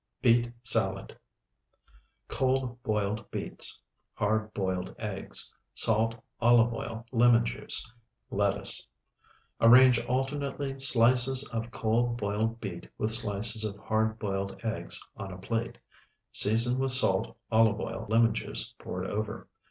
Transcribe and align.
BEET 0.23 0.51
SALAD 0.63 1.15
Cold, 2.27 2.81
boiled 2.81 3.29
beets. 3.29 3.79
Hard 4.15 4.51
boiled 4.51 4.95
eggs. 4.97 5.53
Salt, 5.75 6.15
olive 6.39 6.73
oil, 6.73 7.05
lemon 7.11 7.45
juice. 7.45 7.93
Lettuce. 8.31 8.87
Arrange 9.59 9.99
alternately 10.05 10.79
slices 10.79 11.47
of 11.49 11.69
cold, 11.69 12.17
boiled 12.17 12.59
beet 12.59 12.89
with 12.97 13.11
slices 13.13 13.63
of 13.63 13.77
hard 13.77 14.17
boiled 14.17 14.59
eggs 14.65 14.99
on 15.17 15.31
a 15.31 15.37
plate. 15.37 15.77
Season 16.31 16.79
with 16.79 16.93
salt, 16.93 17.37
olive 17.51 17.79
oil, 17.79 17.99
and 18.01 18.09
lemon 18.09 18.33
juice 18.33 18.73
poured 18.79 19.05
over. 19.05 19.47